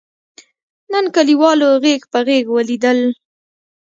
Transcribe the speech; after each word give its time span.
نن 0.91 1.05
کلیوالو 1.15 1.69
غېږ 1.83 2.01
په 2.11 2.19
غېږ 2.27 2.45
ولیدل. 2.51 2.99